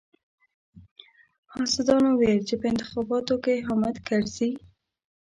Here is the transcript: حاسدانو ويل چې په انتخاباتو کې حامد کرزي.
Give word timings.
حاسدانو 1.53 2.09
ويل 2.19 2.39
چې 2.49 2.55
په 2.61 2.65
انتخاباتو 2.71 3.35
کې 3.43 3.55
حامد 3.67 3.95
کرزي. 4.07 4.51